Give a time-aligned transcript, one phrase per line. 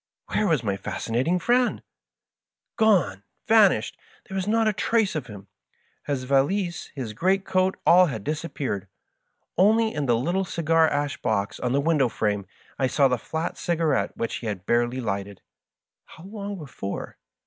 [0.33, 1.83] Where was my Fascinating Friend
[2.29, 5.45] % Gone 1 vanished 1 There was not a trace of him.
[6.07, 8.87] His valise, his great coat, all had disappeared.
[9.59, 12.47] Only in the little cigar ash box on the window frame
[12.79, 15.43] I saw the flat cigarette which he had barely lighted—
[16.17, 17.19] ^how long before